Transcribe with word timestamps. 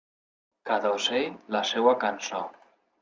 Cada 0.69 0.93
ocell 0.99 1.35
la 1.57 1.61
seua 1.73 1.97
cançó. 2.05 2.41